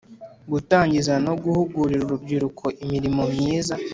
Gutangiza 0.51 1.13
no 1.25 1.33
guhugurira 1.43 2.01
urubyiruko 2.05 2.65
imirimo 2.83 3.21
myiza 3.33 3.75